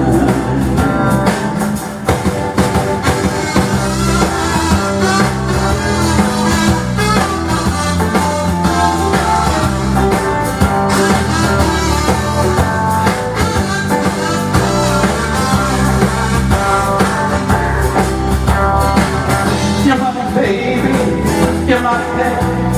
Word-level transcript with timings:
You're 19.86 19.98
my 19.98 20.36
baby, 20.36 21.70
you're 21.70 21.82
my 21.82 21.98
baby. 22.18 22.75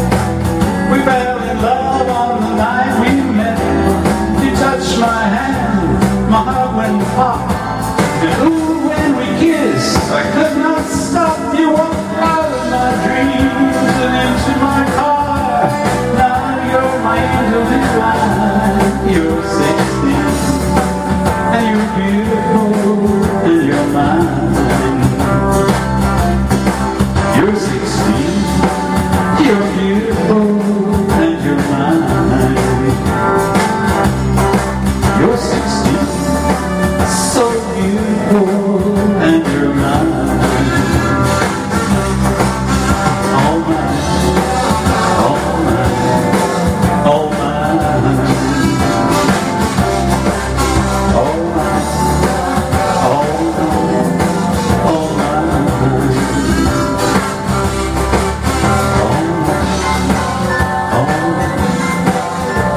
Thanks. 10.08 10.47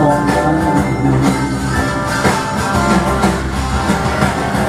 con 0.01 1.20